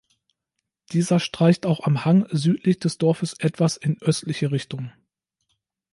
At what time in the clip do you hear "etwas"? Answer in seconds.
3.37-3.77